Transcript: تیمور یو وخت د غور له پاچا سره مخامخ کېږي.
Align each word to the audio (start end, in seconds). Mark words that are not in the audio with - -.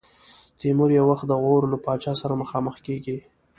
تیمور 0.59 0.89
یو 0.97 1.05
وخت 1.11 1.25
د 1.29 1.33
غور 1.43 1.63
له 1.71 1.77
پاچا 1.85 2.13
سره 2.21 2.33
مخامخ 2.41 2.75
کېږي. 2.85 3.17